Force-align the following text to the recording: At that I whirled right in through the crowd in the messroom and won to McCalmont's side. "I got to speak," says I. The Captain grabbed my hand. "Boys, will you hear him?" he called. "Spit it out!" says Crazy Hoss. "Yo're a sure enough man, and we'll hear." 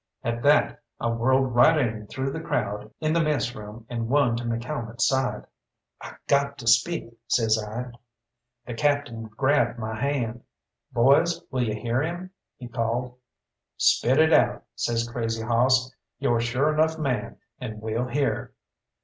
At 0.23 0.41
that 0.41 0.79
I 0.99 1.09
whirled 1.09 1.53
right 1.53 1.77
in 1.77 2.07
through 2.07 2.31
the 2.31 2.39
crowd 2.39 2.89
in 3.01 3.13
the 3.13 3.19
messroom 3.21 3.85
and 3.87 4.09
won 4.09 4.35
to 4.37 4.43
McCalmont's 4.45 5.05
side. 5.07 5.45
"I 6.01 6.15
got 6.25 6.57
to 6.57 6.67
speak," 6.67 7.15
says 7.27 7.63
I. 7.63 7.91
The 8.65 8.73
Captain 8.73 9.25
grabbed 9.25 9.77
my 9.77 9.93
hand. 10.01 10.41
"Boys, 10.91 11.41
will 11.51 11.61
you 11.61 11.75
hear 11.79 12.01
him?" 12.01 12.31
he 12.57 12.67
called. 12.67 13.15
"Spit 13.77 14.17
it 14.17 14.33
out!" 14.33 14.63
says 14.75 15.07
Crazy 15.07 15.43
Hoss. 15.43 15.93
"Yo're 16.17 16.37
a 16.37 16.41
sure 16.41 16.73
enough 16.73 16.97
man, 16.97 17.37
and 17.59 17.79
we'll 17.79 18.07
hear." 18.07 18.53